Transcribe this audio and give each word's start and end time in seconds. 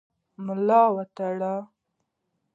هغه 0.03 0.41
ملا 0.45 0.83
وتړي. 0.95 1.55